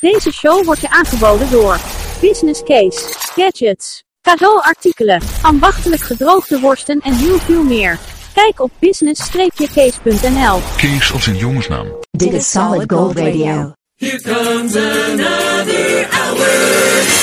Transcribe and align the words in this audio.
Deze 0.00 0.32
show 0.32 0.64
wordt 0.64 0.80
je 0.80 0.90
aangeboden 0.90 1.50
door 1.50 1.80
Business 2.20 2.62
Case, 2.62 3.00
Gadgets, 3.34 4.04
cadeauartikelen, 4.22 5.20
ambachtelijk 5.42 6.02
gedroogde 6.02 6.60
worsten 6.60 7.00
en 7.00 7.14
heel 7.14 7.38
veel 7.38 7.62
meer. 7.62 7.98
Kijk 8.34 8.60
op 8.60 8.70
business-case.nl. 8.78 10.60
Kees 10.76 11.12
als 11.12 11.26
een 11.26 11.36
jongensnaam. 11.36 11.86
Dit 12.10 12.32
is 12.32 12.50
Solid 12.50 12.92
Gold 12.92 13.18
Radio. 13.18 13.72
Here 13.96 14.22
comes 14.22 14.76
another 14.76 16.08
hour. 16.10 17.19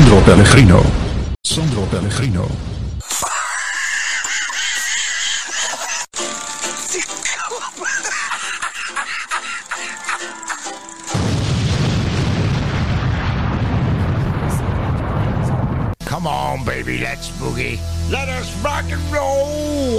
Sandro 0.00 0.22
Pellegrino. 0.22 0.82
Sandro 1.44 1.84
Pellegrino. 1.90 2.48
Come 16.06 16.26
on, 16.26 16.64
baby, 16.64 16.96
let's 16.96 17.28
boogie. 17.32 17.78
Let 18.10 18.30
us 18.30 18.56
rock 18.64 18.84
and 18.90 19.02
roll. 19.12 19.98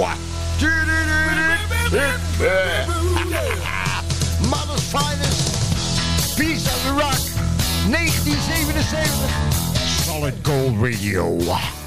Mother's 4.50 4.82
finest 4.90 6.36
piece 6.36 6.66
of 6.66 6.82
the 6.86 6.92
rock. 6.98 7.20
1977. 7.86 9.71
Solid 10.22 10.44
Gold 10.44 10.78
Radio. 10.78 11.81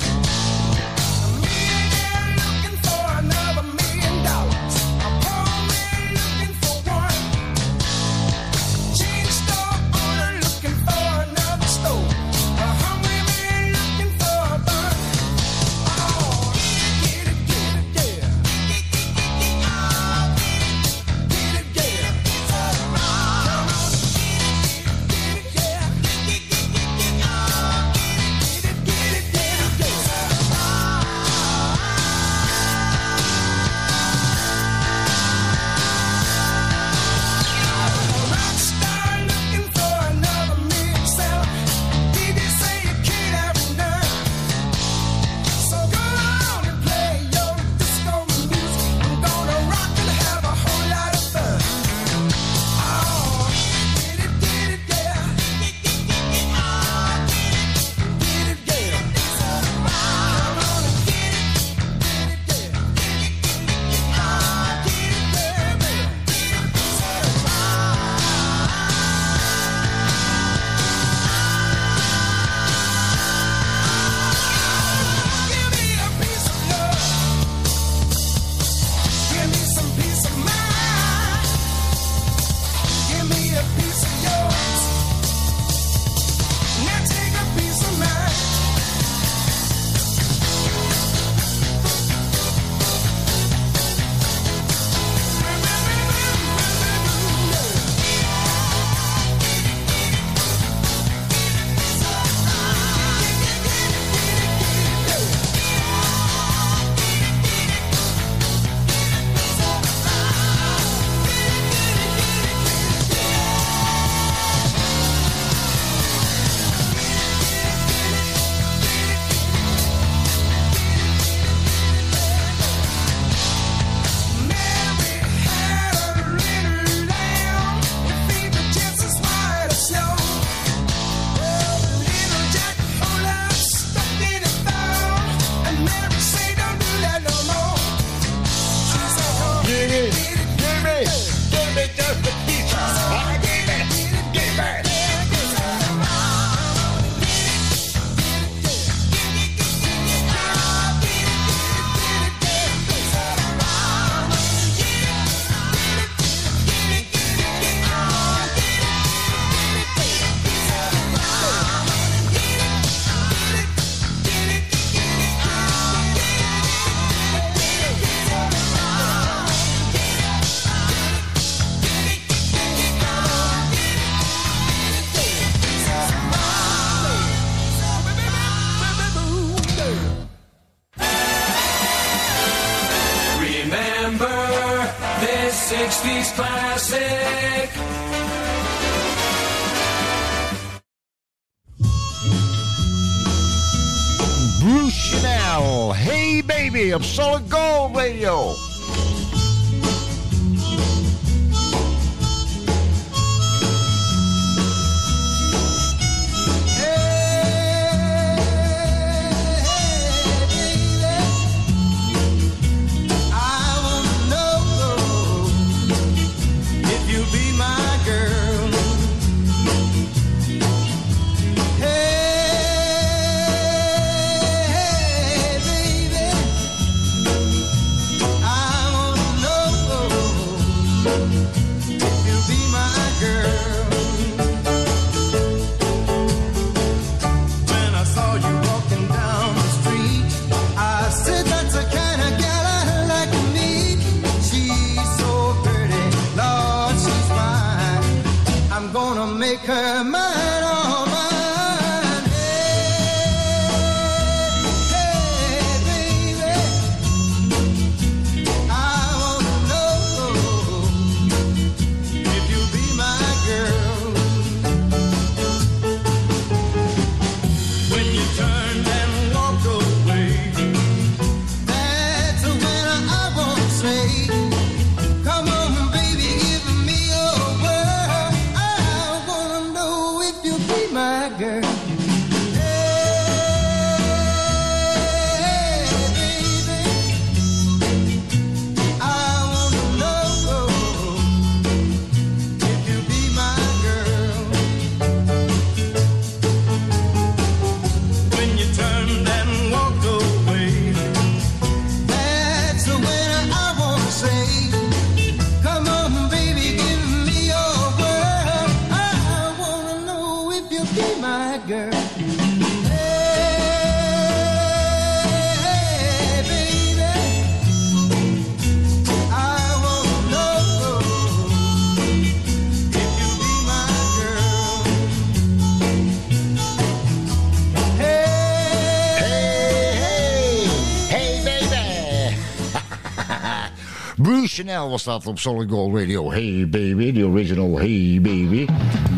Chanel 334.55 334.89
was 334.89 335.03
dat 335.03 335.27
op 335.27 335.39
Solid 335.39 335.69
Gold 335.69 335.95
Radio. 335.95 336.31
Hey 336.31 336.67
baby, 336.69 337.11
the 337.13 337.25
original 337.25 337.77
Hey 337.77 338.19
baby. 338.21 338.65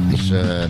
Dus 0.09 0.31
eh 0.31 0.63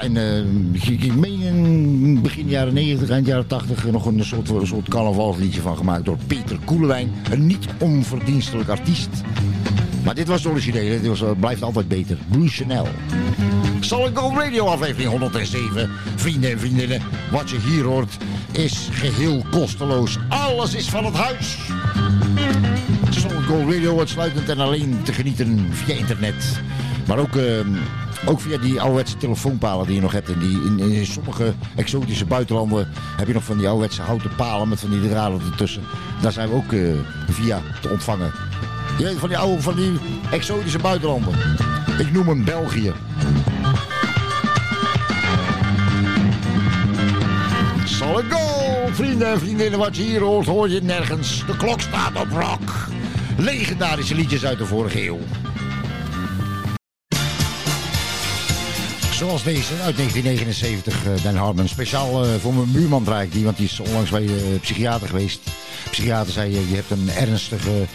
en, 0.00 0.16
eh, 0.16 0.90
ik, 0.90 1.14
meen 1.14 1.40
in 1.40 2.22
begin 2.22 2.48
jaren 2.48 2.74
90, 2.74 3.10
eind 3.10 3.26
jaren 3.26 3.46
80 3.46 3.90
nog 3.90 4.06
een 4.06 4.24
soort, 4.24 4.48
een 4.48 4.66
soort 4.66 4.88
carnavalsliedje 4.88 5.60
van 5.60 5.76
gemaakt 5.76 6.04
door 6.04 6.16
Peter 6.26 6.58
Koelewijn. 6.64 7.12
Een 7.30 7.46
niet 7.46 7.66
onverdienstelijk 7.78 8.68
artiest. 8.68 9.08
Maar 10.04 10.14
dit 10.14 10.28
was 10.28 10.42
het 10.42 10.52
origineel, 10.52 11.00
dit 11.00 11.06
was, 11.06 11.22
eh, 11.22 11.30
blijft 11.40 11.62
altijd 11.62 11.88
beter. 11.88 12.16
Bruce 12.28 12.62
Chanel. 12.62 12.86
Solid 13.80 14.18
Gold 14.18 14.36
Radio 14.36 14.66
aflevering 14.66 15.10
107. 15.10 15.90
Vrienden 16.16 16.50
en 16.50 16.58
vriendinnen, 16.58 17.02
wat 17.30 17.50
je 17.50 17.58
hier 17.60 17.84
hoort 17.84 18.16
is 18.52 18.88
geheel 18.92 19.44
kosteloos. 19.50 20.18
Alles 20.28 20.74
is 20.74 20.88
van 20.88 21.04
het 21.04 21.14
huis. 21.14 21.56
Gold 23.54 23.72
Radio 23.72 23.98
uitsluitend 23.98 24.48
en 24.48 24.58
alleen 24.58 25.02
te 25.02 25.12
genieten 25.12 25.68
via 25.70 25.94
internet. 25.94 26.60
Maar 27.06 27.18
ook, 27.18 27.36
ehm, 27.36 27.68
ook 28.26 28.40
via 28.40 28.58
die 28.58 28.80
ouderwetse 28.80 29.16
telefoonpalen 29.16 29.86
die 29.86 29.94
je 29.94 30.00
nog 30.00 30.12
hebt. 30.12 30.28
En 30.28 30.38
die, 30.38 30.62
in, 30.64 30.78
in 30.78 31.06
sommige 31.06 31.54
exotische 31.76 32.24
buitenlanden 32.24 32.88
heb 33.16 33.26
je 33.26 33.32
nog 33.32 33.44
van 33.44 33.56
die 33.56 33.66
ouderwetse 33.66 34.02
houten 34.02 34.34
palen 34.36 34.68
met 34.68 34.80
van 34.80 34.90
die 34.90 35.08
draden 35.08 35.40
ertussen. 35.50 35.82
Daar 36.22 36.32
zijn 36.32 36.48
we 36.48 36.54
ook 36.54 36.72
eh, 36.72 36.80
via 37.28 37.62
te 37.80 37.88
ontvangen. 37.88 38.32
Je 38.98 39.14
van 39.18 39.28
die 39.28 39.38
oude, 39.38 39.62
van 39.62 39.76
die 39.76 39.92
exotische 40.30 40.78
buitenlanden. 40.78 41.34
Ik 41.98 42.12
noem 42.12 42.28
hem 42.28 42.44
België. 42.44 42.92
Solid 47.84 48.24
Gold, 48.32 48.94
vrienden 48.94 49.28
en 49.28 49.38
vriendinnen, 49.38 49.78
wat 49.78 49.96
je 49.96 50.02
hier 50.02 50.20
hoort, 50.20 50.46
hoor 50.46 50.68
je 50.68 50.82
nergens. 50.82 51.44
De 51.46 51.56
klok 51.56 51.80
staat 51.80 52.20
op 52.20 52.30
rock. 52.30 52.83
Legendarische 53.36 54.14
liedjes 54.14 54.44
uit 54.44 54.58
de 54.58 54.66
vorige 54.66 55.06
eeuw. 55.06 55.18
Zoals 59.12 59.42
deze 59.42 59.72
uit 59.82 59.96
1979, 59.96 61.06
eh, 61.06 61.22
Dan 61.22 61.36
Harmon. 61.36 61.68
Speciaal 61.68 62.24
eh, 62.24 62.34
voor 62.40 62.54
mijn 62.54 62.72
buurman 62.72 63.04
draai 63.04 63.26
ik 63.26 63.32
die, 63.32 63.44
want 63.44 63.56
die 63.56 63.66
is 63.66 63.80
onlangs 63.80 64.10
bij 64.10 64.26
de 64.26 64.58
psychiater 64.60 65.08
geweest. 65.08 65.44
De 65.44 65.90
psychiater 65.90 66.32
zei, 66.32 66.56
eh, 66.56 66.70
je 66.70 66.74
hebt 66.74 66.90
een 66.90 67.10
ernstige, 67.10 67.86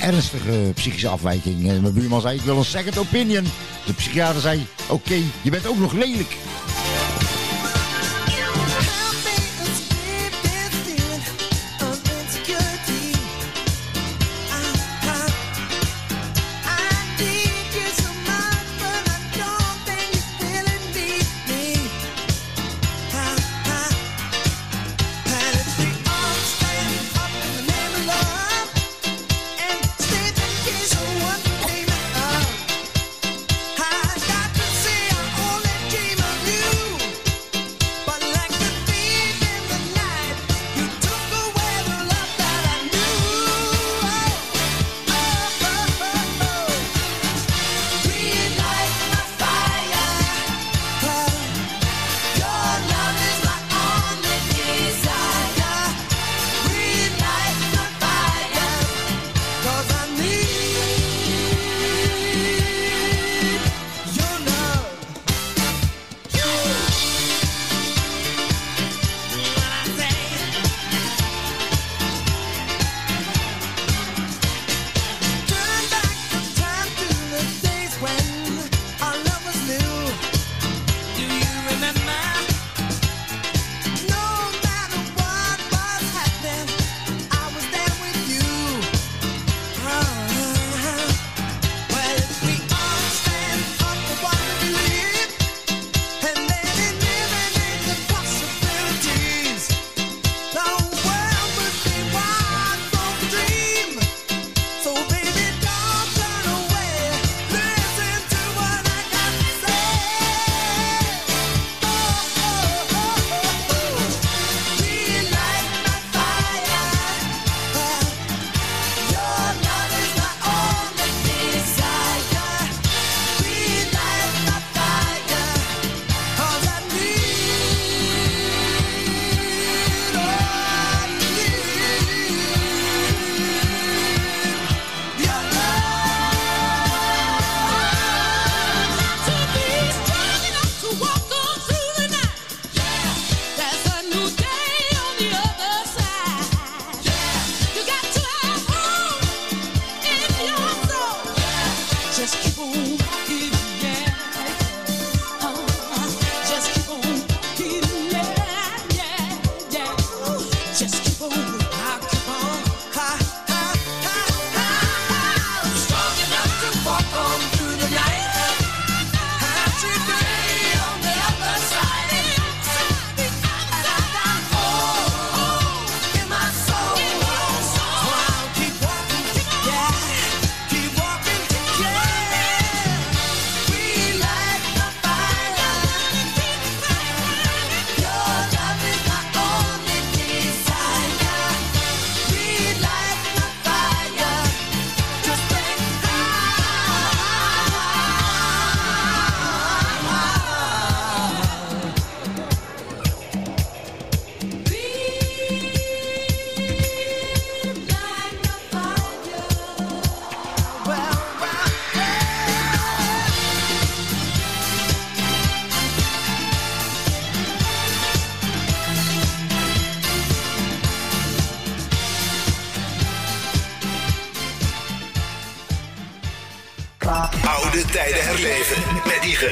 ernstige 0.00 0.72
psychische 0.74 1.08
afwijking. 1.08 1.68
En 1.68 1.80
mijn 1.80 1.94
buurman 1.94 2.20
zei, 2.20 2.36
ik 2.36 2.42
wil 2.42 2.56
een 2.56 2.64
second 2.64 2.98
opinion. 2.98 3.44
De 3.86 3.92
psychiater 3.92 4.40
zei, 4.40 4.66
oké, 4.88 5.16
je 5.42 5.50
bent 5.50 5.66
ook 5.66 5.78
nog 5.78 5.92
lelijk. 5.92 6.36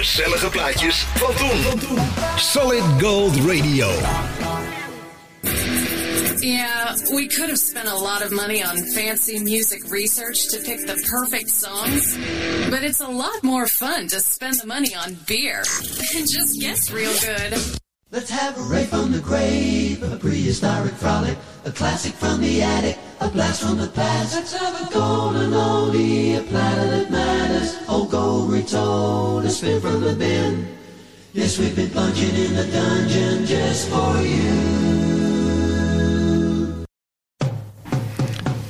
Gezellige 0.06 0.48
plaatjes 0.48 1.06
van 1.14 1.34
toen. 1.34 1.98
Solid 2.36 2.82
Gold 3.02 3.36
Radio. 3.36 3.88
Yeah, 6.40 6.94
we 7.14 7.26
could 7.26 7.48
have 7.48 7.58
spent 7.58 7.88
a 7.88 7.96
lot 7.96 8.22
of 8.24 8.30
money 8.30 8.62
on 8.62 8.76
fancy 8.76 9.38
music 9.38 9.82
research 9.90 10.48
to 10.48 10.58
pick 10.58 10.86
the 10.86 10.96
perfect 11.10 11.50
songs, 11.50 12.16
but 12.70 12.82
it's 12.82 13.00
a 13.00 13.08
lot 13.08 13.42
more 13.42 13.66
fun 13.66 14.06
to 14.08 14.20
spend 14.20 14.54
the 14.60 14.66
money 14.66 14.94
on 14.94 15.16
beer 15.26 15.64
and 16.16 16.30
just 16.30 16.60
gets 16.60 16.92
real 16.92 17.14
good. 17.20 17.58
Let's 18.12 18.30
have 18.30 18.56
a 18.58 18.62
rave 18.62 18.88
from 18.88 19.12
the 19.12 19.20
grave, 19.20 20.02
a 20.02 20.16
prehistoric 20.16 20.94
frolic, 20.94 21.36
a 21.64 21.72
classic 21.72 22.12
from 22.14 22.40
the 22.40 22.62
attic, 22.62 22.96
a 23.20 23.28
blast 23.28 23.62
from 23.62 23.78
the 23.78 23.88
past. 23.88 24.34
Let's 24.34 24.52
have 24.52 24.88
a 24.88 24.92
golden 24.92 25.50
oldie, 25.50 26.38
a 26.38 26.42
platter 26.42 26.90
that 26.90 27.10
old 27.88 28.10
gold 28.10 28.52
retold, 28.52 29.44
a 29.44 29.50
spin 29.50 29.80
from 29.80 30.00
the 30.02 30.14
bin. 30.14 30.66
Yes, 31.32 31.58
we've 31.58 31.74
been 31.74 31.90
plunging 31.90 32.34
in 32.34 32.54
the 32.54 32.64
dungeon 32.72 33.46
just 33.46 33.88
for 33.88 34.22
you. 34.22 34.86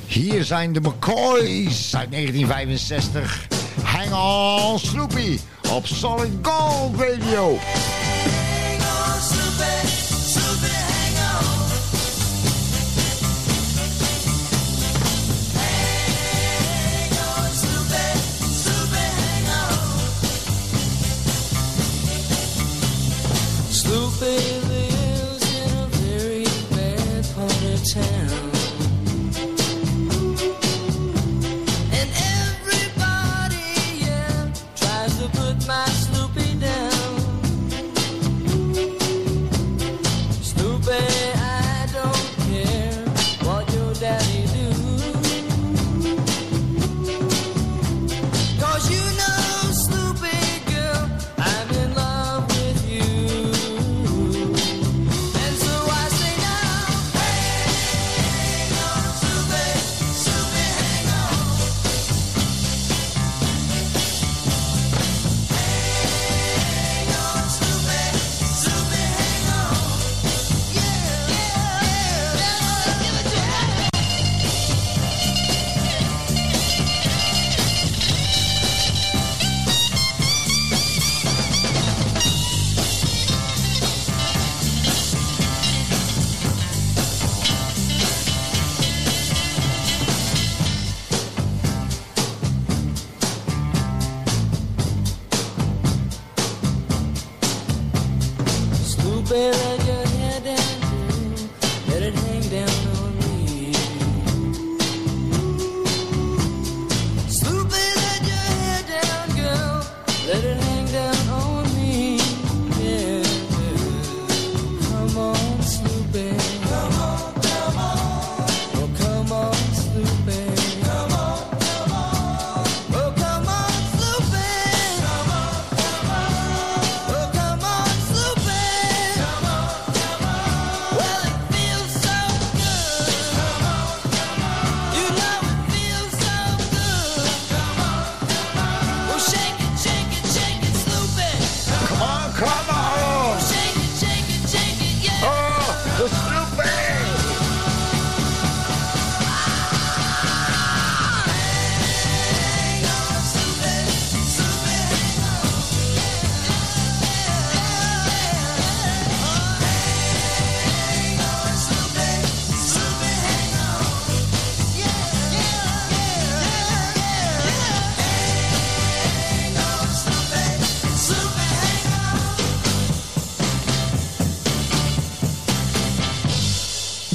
Hier 0.07 0.43
zijn 0.43 0.73
de 0.73 0.79
McCoys 0.79 1.95
uit 1.95 2.11
1965. 2.11 3.47
Hang 3.83 4.13
on 4.13 4.79
Snoopy 4.79 5.39
op 5.71 5.87
Solid 5.87 6.31
Gold 6.41 6.95
Radio. 6.99 7.57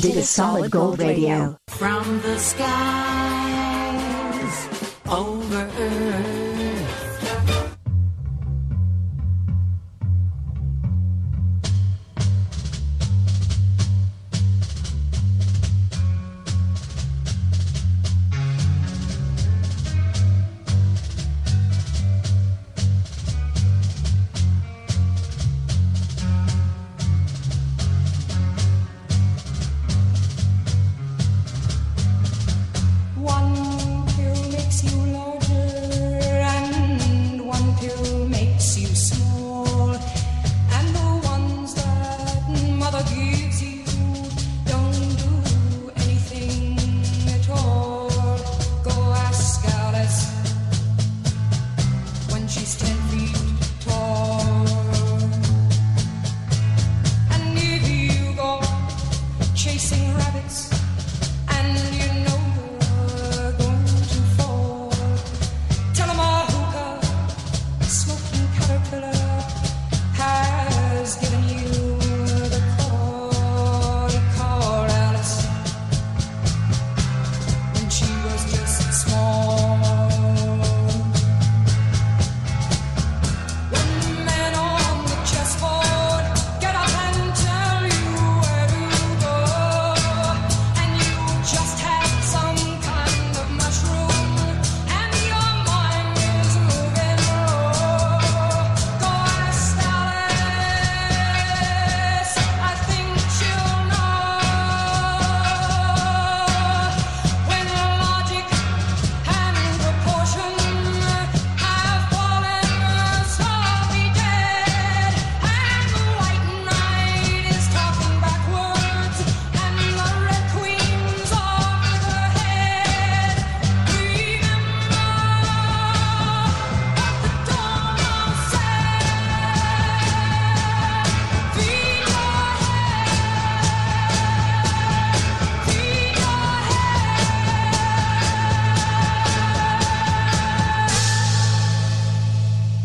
Dig 0.02 0.16
a 0.16 0.22
solid 0.22 0.72
gold 0.72 0.98
radio. 0.98 1.56
From 1.68 2.20
the 2.22 2.36
skies 2.36 2.58
over 5.08 5.70
earth. 5.78 6.31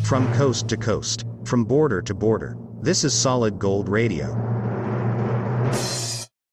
From 0.08 0.28
coast 0.38 0.68
to 0.68 0.78
coast, 0.78 1.24
from 1.44 1.66
border 1.66 2.02
to 2.02 2.16
border. 2.16 2.58
This 2.82 3.04
is 3.04 3.22
Solid 3.22 3.54
Gold 3.58 3.88
Radio. 3.88 4.36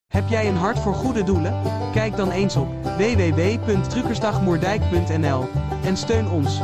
Heb 0.06 0.28
jij 0.28 0.48
een 0.48 0.56
hart 0.56 0.78
voor 0.78 0.94
goede 0.94 1.24
doelen? 1.24 1.62
Kijk 1.92 2.16
dan 2.16 2.30
eens 2.30 2.56
op 2.56 2.68
www.truckersdagmoerdijk.nl 2.82 5.44
en 5.84 5.96
steun 5.96 6.30
ons. 6.30 6.60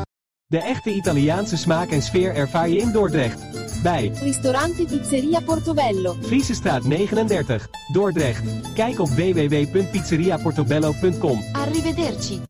De 0.47 0.59
echte 0.59 0.95
Italiaanse 0.95 1.57
smaak 1.57 1.91
en 1.91 2.03
sfeer 2.03 2.35
ervaar 2.35 2.69
je 2.69 2.77
in 2.77 2.93
Dordrecht. 2.93 3.43
Bij 3.83 4.09
Ristorante 4.09 4.85
Pizzeria 4.85 5.41
Portobello. 5.41 6.17
Friesestraat 6.21 6.85
39, 6.85 7.69
Dordrecht. 7.93 8.73
Kijk 8.75 8.99
op 8.99 9.09
www.pizzeriaportobello.com. 9.09 11.41
Arrivederci. 11.53 12.41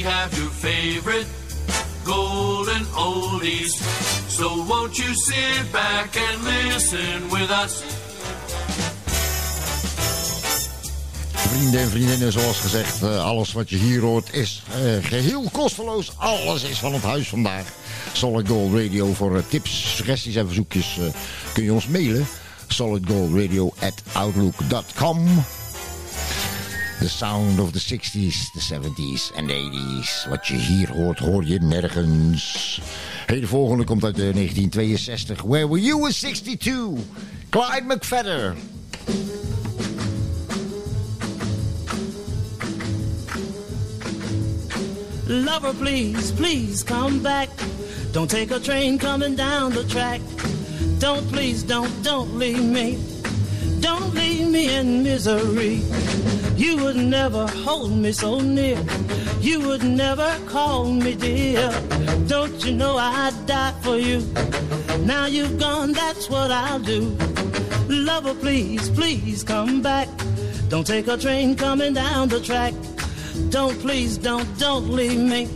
We 0.00 0.06
have 0.06 0.32
your 0.38 0.48
favorite 0.48 1.26
golden 2.04 2.84
oldies. 2.96 3.74
So 4.28 4.64
won't 4.64 4.98
you 4.98 5.14
sit 5.14 5.72
back 5.72 6.16
and 6.16 6.42
listen 6.42 7.28
with 7.28 7.50
us? 7.50 7.82
Vrienden 11.34 11.80
en 11.80 11.88
vriendinnen, 11.88 12.32
zoals 12.32 12.58
gezegd, 12.58 13.02
eh, 13.02 13.24
alles 13.24 13.52
wat 13.52 13.70
je 13.70 13.76
hier 13.76 14.00
hoort 14.00 14.32
is 14.32 14.62
eh, 14.72 15.04
geheel 15.04 15.48
kosteloos. 15.52 16.12
Alles 16.16 16.62
is 16.62 16.78
van 16.78 16.92
het 16.92 17.02
huis 17.02 17.28
vandaag. 17.28 17.64
Solid 18.12 18.48
Gold 18.48 18.74
Radio 18.74 19.14
voor 19.14 19.36
eh, 19.36 19.42
tips, 19.48 19.96
suggesties 19.96 20.34
en 20.34 20.46
verzoekjes 20.46 20.98
kun 21.52 21.64
je 21.64 21.72
ons 21.72 21.86
mailen. 21.86 22.26
solidgoldradio 22.66 23.72
at 23.78 24.02
outlook.com 24.12 25.44
The 27.00 27.08
sound 27.08 27.58
of 27.60 27.72
the 27.72 27.78
60s, 27.78 28.52
the 28.52 28.60
70s 28.60 29.32
en 29.34 29.46
the 29.46 29.54
80s. 29.54 30.28
Wat 30.28 30.46
je 30.46 30.56
hier 30.56 30.92
hoort, 30.92 31.18
hoor 31.18 31.44
je 31.44 31.58
nergens. 31.58 32.80
Hey, 33.26 33.40
de 33.40 33.46
volgende 33.46 33.84
komt 33.84 34.04
uit 34.04 34.18
eh, 34.18 34.34
1962. 34.34 35.42
Where 35.42 35.68
were 35.68 35.82
you 35.82 36.06
in 36.06 36.12
62? 36.12 36.88
Clyde 37.48 37.82
McFadder. 37.86 38.54
Lover, 45.26 45.74
please, 45.74 46.32
please 46.32 46.84
come 46.84 47.20
back. 47.20 47.48
Don't 48.12 48.28
take 48.28 48.54
a 48.54 48.58
train 48.58 48.98
coming 48.98 49.36
down 49.36 49.72
the 49.72 49.86
track. 49.86 50.20
Don't, 50.98 51.30
please, 51.30 51.66
don't, 51.66 52.02
don't 52.02 52.36
leave 52.36 52.64
me. 52.64 52.98
Don't 53.80 54.14
leave 54.14 54.50
me 54.50 54.74
in 54.74 55.02
misery. 55.02 55.80
You 56.60 56.76
would 56.84 56.96
never 56.96 57.46
hold 57.46 57.90
me 57.90 58.12
so 58.12 58.38
near. 58.38 58.78
You 59.40 59.66
would 59.66 59.82
never 59.82 60.30
call 60.46 60.92
me 60.92 61.14
dear. 61.14 61.70
Don't 62.26 62.62
you 62.62 62.72
know 62.72 62.98
I'd 62.98 63.34
die 63.46 63.72
for 63.82 63.96
you? 63.96 64.20
Now 65.06 65.24
you've 65.24 65.58
gone, 65.58 65.92
that's 65.92 66.28
what 66.28 66.50
I'll 66.50 66.78
do. 66.78 67.16
Lover, 67.88 68.34
please, 68.34 68.90
please 68.90 69.42
come 69.42 69.80
back. 69.80 70.08
Don't 70.68 70.86
take 70.86 71.06
a 71.06 71.16
train 71.16 71.56
coming 71.56 71.94
down 71.94 72.28
the 72.28 72.40
track. 72.42 72.74
Don't, 73.48 73.80
please, 73.80 74.18
don't, 74.18 74.46
don't 74.58 74.90
leave 74.90 75.18
me. 75.18 75.48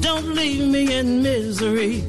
Don't 0.00 0.34
leave 0.34 0.68
me 0.68 0.94
in 0.94 1.22
misery. 1.22 2.04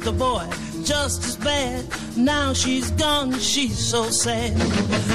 Left 0.00 0.04
the 0.04 0.12
boy 0.12 0.46
just 0.84 1.24
as 1.24 1.36
bad. 1.36 1.84
Now 2.16 2.52
she's 2.52 2.90
gone, 2.92 3.32
she's 3.38 3.78
so 3.78 4.04
sad. 4.04 4.56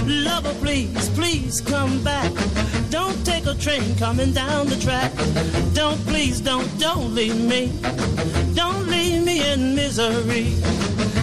Lover, 0.07 0.53
please, 0.55 1.09
please 1.09 1.61
come 1.61 2.03
back. 2.03 2.31
Don't 2.89 3.25
take 3.25 3.45
a 3.45 3.55
train 3.55 3.95
coming 3.95 4.31
down 4.33 4.67
the 4.67 4.77
track. 4.77 5.11
Don't, 5.73 5.99
please, 6.05 6.39
don't, 6.41 6.69
don't 6.79 7.13
leave 7.15 7.39
me. 7.39 7.71
Don't 8.53 8.87
leave 8.87 9.23
me 9.25 9.51
in 9.51 9.75
misery. 9.75 10.53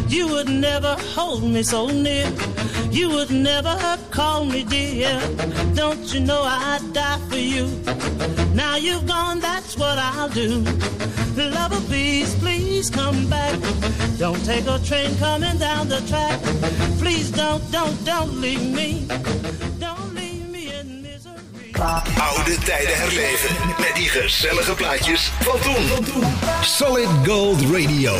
You 0.09 0.29
would 0.29 0.48
never 0.48 0.96
hold 1.14 1.42
me 1.42 1.62
so 1.62 1.87
near. 1.88 2.31
You 2.90 3.11
would 3.11 3.31
never 3.31 3.77
call 4.11 4.44
me 4.44 4.64
dear. 4.64 5.20
Don't 5.75 6.12
you 6.12 6.20
know 6.20 6.42
I'd 6.44 6.92
die 6.92 7.18
for 7.29 7.37
you? 7.37 7.66
Now 8.55 8.77
you've 8.77 9.07
gone, 9.07 9.40
that's 9.40 9.77
what 9.79 9.98
I'll 9.98 10.29
do. 10.29 10.64
Lover, 11.37 11.81
please, 11.88 12.35
please 12.35 12.51
come 12.80 13.28
back. 13.28 13.58
Don't 14.18 14.44
take 14.44 14.66
a 14.66 14.78
train 14.78 15.16
coming 15.18 15.58
down 15.58 15.88
the 15.88 16.00
track. 16.08 16.40
Please 16.98 17.30
don't, 17.30 17.62
don't, 17.70 18.04
don't 18.04 18.40
leave 18.40 18.72
me. 18.74 19.06
Don't 19.78 20.14
leave 20.14 20.48
me 20.48 20.72
in 20.80 21.02
misery. 21.02 21.72
Oude 22.18 22.58
tijden 22.64 22.96
herleven 22.96 23.56
met 23.78 23.94
die 23.94 24.08
gezellige 24.08 24.74
plaatjes 24.74 25.32
van 25.40 25.61
toen. 25.61 26.24
Solid 26.62 27.08
Gold 27.24 27.61
Radio. 27.61 28.14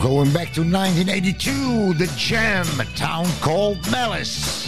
Going 0.00 0.32
back 0.32 0.52
to 0.52 0.62
1982, 0.62 1.94
the 1.94 2.06
jam, 2.16 2.66
a 2.78 2.84
town 2.94 3.26
called 3.40 3.90
Malice. 3.90 3.90
Malice. 3.90 4.63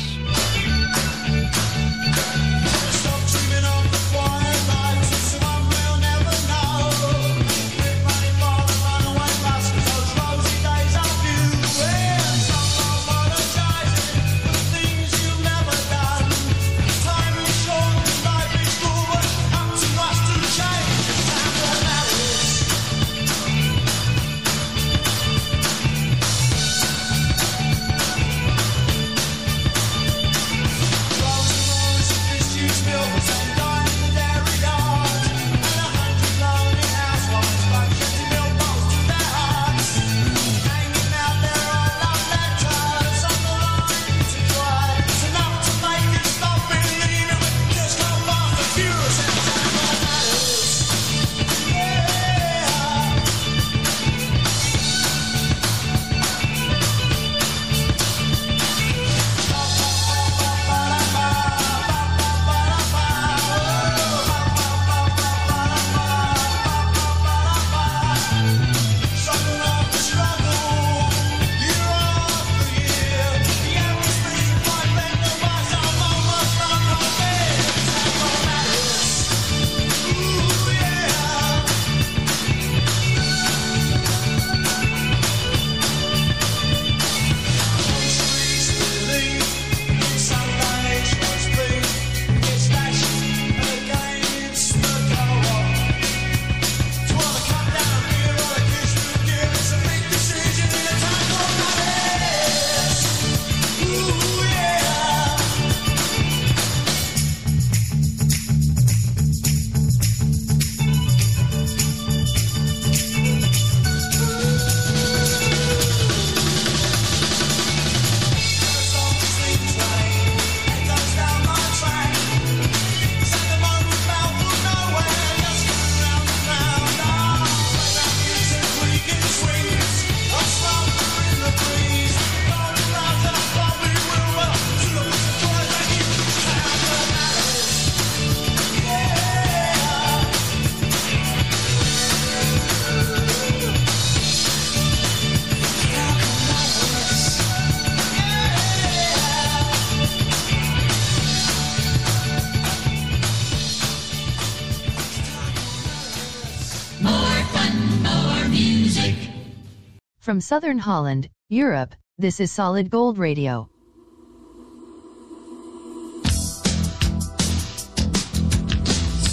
southern 160.47 160.79
Holland, 160.79 161.29
Europe, 161.49 161.93
this 162.19 162.39
is 162.39 162.53
Solid 162.53 162.89
Gold 162.89 163.19
Radio. 163.19 163.69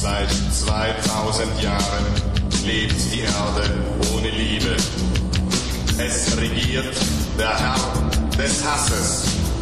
Seit 0.01 0.31
2000 0.31 1.61
Jahren 1.61 2.05
lebt 2.65 2.95
die 3.13 3.19
Erde 3.19 3.63
ohne 4.15 4.31
Liebe. 4.31 4.75
Es 5.99 6.35
regiert 6.35 6.95
der 7.37 7.59
Herr 7.59 8.35
des 8.35 8.65
Hasses. 8.65 9.52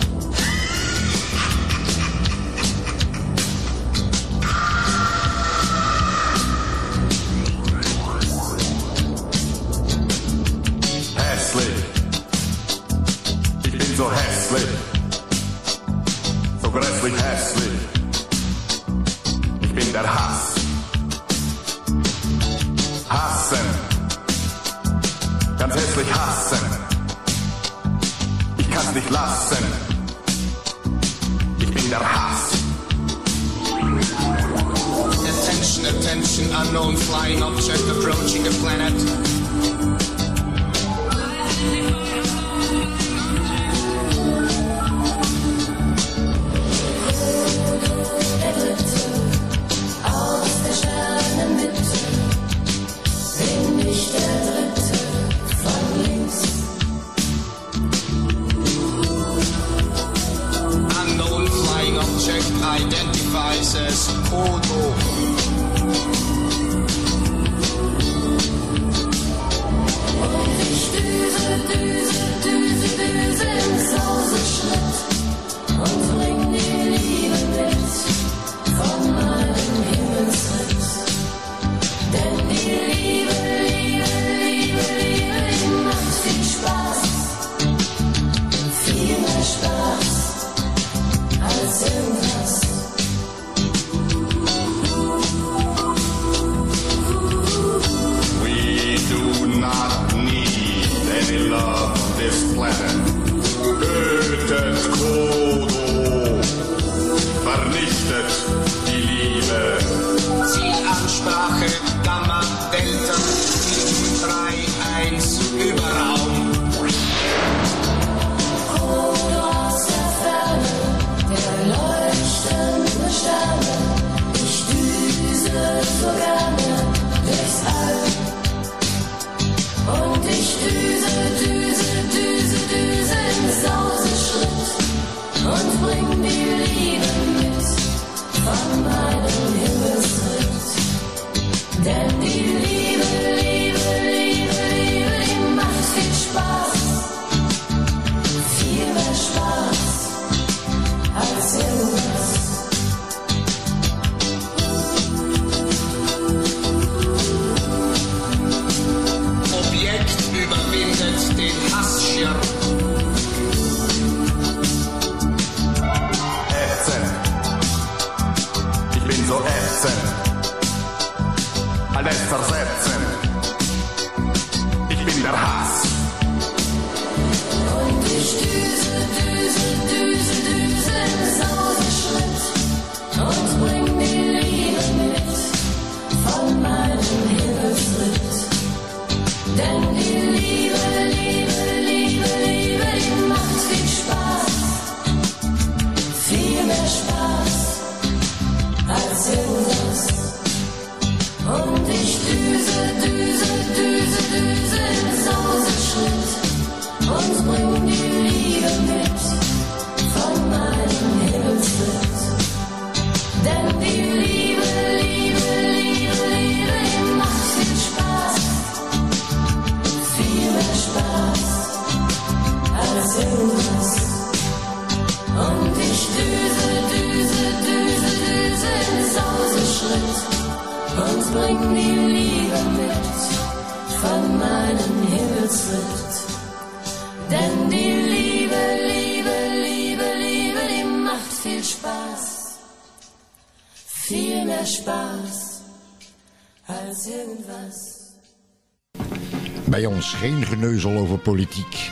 bij 249.82 249.90
ons 249.90 250.14
geen 250.14 250.46
geneuzel 250.46 250.98
over 250.98 251.18
politiek. 251.18 251.92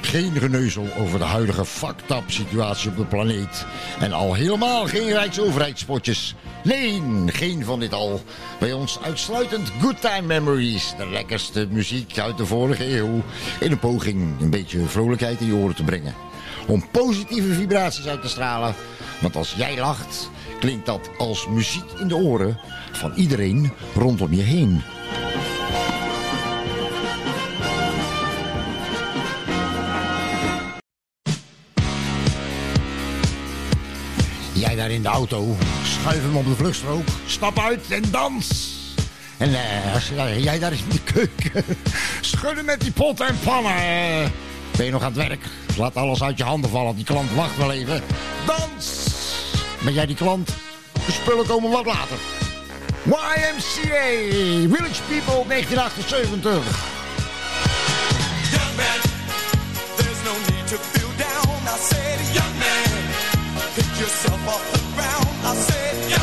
Geen 0.00 0.36
geneuzel 0.36 0.86
over 0.98 1.18
de 1.18 1.24
huidige 1.24 1.64
fucked 1.64 2.10
up 2.10 2.22
situatie 2.26 2.90
op 2.90 2.96
de 2.96 3.04
planeet. 3.04 3.66
En 4.00 4.12
al 4.12 4.34
helemaal 4.34 4.86
geen 4.86 5.08
rijksoverheidspotjes. 5.08 6.34
Nee, 6.64 7.02
geen 7.26 7.64
van 7.64 7.80
dit 7.80 7.92
al. 7.92 8.22
Bij 8.58 8.72
ons 8.72 8.98
uitsluitend 9.02 9.72
Good 9.80 10.00
Time 10.00 10.26
Memories. 10.26 10.94
De 10.98 11.08
lekkerste 11.08 11.66
muziek 11.70 12.18
uit 12.18 12.36
de 12.36 12.46
vorige 12.46 12.96
eeuw. 12.96 13.22
In 13.60 13.70
een 13.72 13.78
poging 13.78 14.40
een 14.40 14.50
beetje 14.50 14.86
vrolijkheid 14.86 15.40
in 15.40 15.46
je 15.46 15.54
oren 15.54 15.76
te 15.76 15.84
brengen. 15.84 16.14
Om 16.66 16.90
positieve 16.90 17.52
vibraties 17.52 18.06
uit 18.06 18.22
te 18.22 18.28
stralen. 18.28 18.74
Want 19.20 19.36
als 19.36 19.54
jij 19.56 19.78
lacht, 19.78 20.30
klinkt 20.58 20.86
dat 20.86 21.10
als 21.18 21.48
muziek 21.48 21.90
in 21.98 22.08
de 22.08 22.16
oren 22.16 22.58
van 22.92 23.12
iedereen 23.14 23.72
rondom 23.94 24.32
je 24.32 24.42
heen. 24.42 24.82
in 34.90 35.02
de 35.02 35.08
auto. 35.08 35.56
Schuif 35.84 36.22
hem 36.22 36.36
op 36.36 36.44
de 36.44 36.54
vluchtstrook. 36.54 37.06
Stap 37.26 37.58
uit 37.58 37.90
en 37.90 38.02
dans. 38.10 38.74
En 39.36 39.50
uh, 39.50 40.42
jij 40.42 40.58
daar 40.58 40.72
is 40.72 40.78
in 40.78 40.88
de 40.88 41.00
keuken. 41.00 41.64
Schudden 42.20 42.64
met 42.64 42.80
die 42.80 42.92
pot 42.92 43.20
en 43.20 43.38
pannen. 43.44 44.32
Ben 44.76 44.86
je 44.86 44.90
nog 44.90 45.02
aan 45.02 45.12
het 45.12 45.28
werk? 45.28 45.44
Laat 45.76 45.96
alles 45.96 46.22
uit 46.22 46.38
je 46.38 46.44
handen 46.44 46.70
vallen. 46.70 46.96
Die 46.96 47.04
klant 47.04 47.32
wacht 47.34 47.56
wel 47.56 47.72
even. 47.72 48.02
Dans! 48.46 49.14
Ben 49.84 49.92
jij 49.92 50.06
die 50.06 50.16
klant? 50.16 50.48
De 51.06 51.12
spullen 51.12 51.46
komen 51.46 51.70
wat 51.70 51.86
later. 51.86 52.16
YMCA, 53.04 54.08
Village 54.74 55.02
People 55.08 55.44
1978. 55.48 56.94
There's 59.96 60.22
no 60.24 60.32
need 60.50 60.66
to 60.66 60.76
feel 60.76 61.10
down. 61.16 61.56
I 61.64 61.78
man, 62.58 62.96
yourself 63.98 64.35
off 64.48 64.72
the 64.72 64.94
ground. 64.94 65.26
I 65.44 65.54
said. 65.54 66.15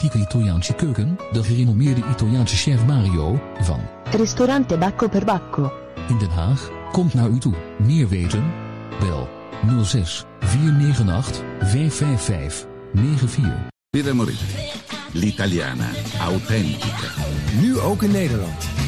Authentieke 0.00 0.18
Italiaanse 0.36 0.74
keuken? 0.74 1.18
De 1.32 1.42
gerenommeerde 1.42 2.02
Italiaanse 2.10 2.56
chef 2.56 2.86
Mario 2.86 3.40
van 3.60 3.80
Ristorante 4.10 4.78
Bacco 4.78 5.08
per 5.08 5.24
Bacco. 5.24 5.72
in 6.08 6.18
Den 6.18 6.30
Haag 6.30 6.70
komt 6.92 7.14
naar 7.14 7.28
u 7.28 7.38
toe. 7.38 7.54
Meer 7.78 8.08
weten? 8.08 8.44
Bel 9.00 9.28
06 9.84 10.24
498 10.40 11.42
555 11.60 12.66
94. 12.94 13.68
Pieter. 13.90 14.14
L'italiana 15.12 15.88
autentica. 16.20 16.96
Nu 17.60 17.78
ook 17.78 18.02
in 18.02 18.10
Nederland. 18.10 18.79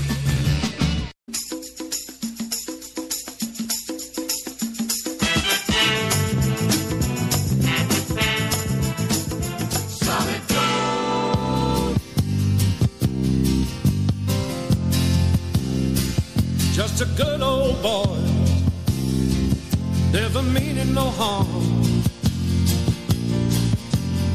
Never 20.12 20.42
meaning 20.42 20.92
no 20.92 21.08
harm. 21.10 21.46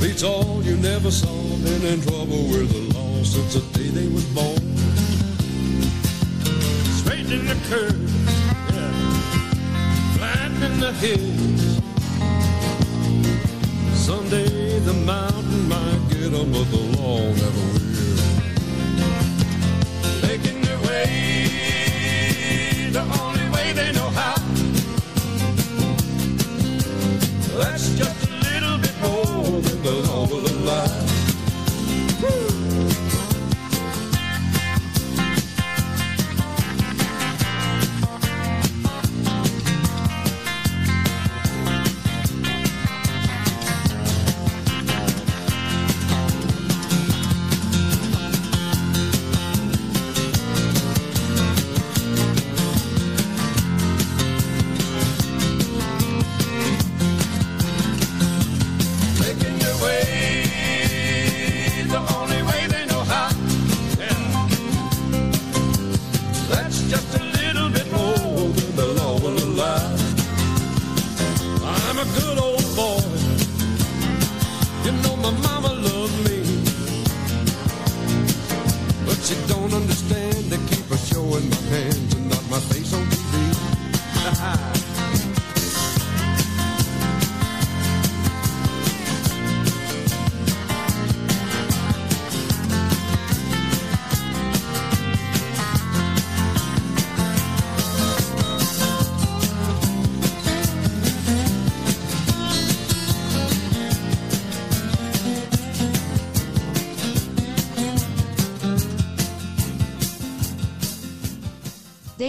Beats 0.02 0.24
all 0.24 0.64
you 0.64 0.76
never 0.78 1.12
saw, 1.12 1.38
been 1.64 1.86
in 1.86 2.02
trouble 2.02 2.44
with 2.50 2.70
the 2.72 2.98
law 2.98 3.24
since 3.24 3.54
the 3.54 3.62
day 3.78 3.90
they 3.90 4.08
was 4.08 4.26
born. 4.38 4.78
Straight 7.00 7.32
in 7.32 7.46
the 7.46 7.58
curve, 7.70 8.10
yeah, 10.20 10.66
in 10.66 10.80
the 10.80 10.92
hills. 10.94 11.82
Someday 13.94 14.80
the 14.80 14.94
mountain 14.94 15.70
might 15.70 16.02
get 16.10 16.34
'em, 16.34 16.52
but 16.52 16.68
the 16.72 16.84
law 16.98 17.20
never 17.20 17.64
will. 17.72 17.77
Good 72.16 72.40
old 72.40 72.47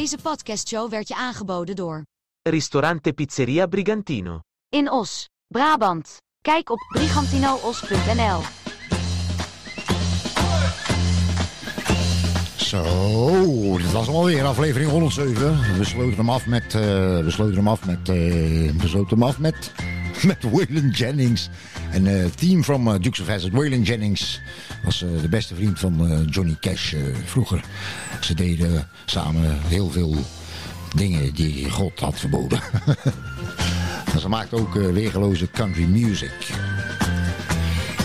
Deze 0.08 0.22
podcastshow 0.22 0.90
werd 0.90 1.08
je 1.08 1.14
aangeboden 1.14 1.76
door 1.76 2.04
Ristorante 2.42 3.12
Pizzeria 3.12 3.66
Brigantino. 3.66 4.40
In 4.68 4.90
Os, 4.90 5.28
Brabant. 5.46 6.16
Kijk 6.40 6.70
op 6.70 6.78
brigantinoos.nl. 6.88 8.67
Zo, 12.68 13.78
dit 13.78 13.92
was 13.92 14.08
alweer 14.08 14.44
aflevering 14.44 14.90
107. 14.90 15.78
We 15.78 15.84
sloten 15.84 16.16
hem 16.16 16.30
af 16.30 16.46
met, 16.46 16.64
eh, 16.64 16.80
we 17.18 17.26
sloten 17.26 17.56
hem 17.56 17.68
af 17.68 17.84
met, 17.84 17.98
eh, 17.98 18.14
we 18.76 18.84
sloten 18.84 19.18
hem 19.18 19.22
af 19.22 19.38
met, 19.38 19.72
met 20.26 20.42
Waylon 20.42 20.90
Jennings. 20.90 21.48
En 21.90 22.06
eh 22.06 22.24
team 22.34 22.64
from 22.64 23.00
Dukes 23.00 23.20
of 23.20 23.28
Hazzard. 23.28 23.52
Waylon 23.52 23.82
Jennings 23.82 24.40
was 24.84 24.98
de 25.22 25.28
beste 25.28 25.54
vriend 25.54 25.78
van 25.78 26.24
Johnny 26.30 26.56
Cash 26.60 26.94
vroeger. 27.24 27.60
Ze 28.20 28.34
deden 28.34 28.88
samen 29.04 29.58
heel 29.66 29.90
veel 29.90 30.14
dingen 30.94 31.34
die 31.34 31.70
God 31.70 32.00
had 32.00 32.18
verboden. 32.18 32.60
en 34.14 34.20
ze 34.20 34.28
maakten 34.28 34.58
ook 34.58 34.74
weergeloze 34.74 35.50
country 35.50 35.84
music. 35.84 36.52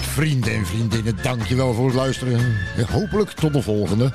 Vrienden 0.01 0.53
en 0.53 0.65
vriendinnen, 0.65 1.17
dankjewel 1.21 1.73
voor 1.73 1.85
het 1.85 1.95
luisteren. 1.95 2.57
Hopelijk 2.91 3.31
tot 3.31 3.53
de 3.53 3.61
volgende. 3.61 4.11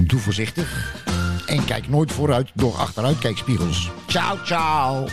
Doe 0.00 0.20
voorzichtig. 0.20 0.94
En 1.46 1.64
kijk 1.64 1.88
nooit 1.88 2.12
vooruit 2.12 2.50
door 2.54 2.74
achteruitkijkspiegels. 2.74 3.90
Ciao, 4.06 4.36
ciao. 4.44 5.06